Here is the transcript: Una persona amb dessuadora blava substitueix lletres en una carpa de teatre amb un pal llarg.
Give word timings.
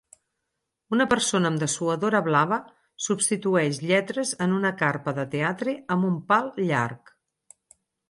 Una 0.95 1.05
persona 1.11 1.51
amb 1.53 1.61
dessuadora 1.63 2.21
blava 2.29 2.59
substitueix 3.09 3.83
lletres 3.91 4.35
en 4.49 4.59
una 4.59 4.75
carpa 4.83 5.17
de 5.23 5.29
teatre 5.37 5.79
amb 5.97 6.13
un 6.13 6.21
pal 6.33 6.55
llarg. 6.67 7.19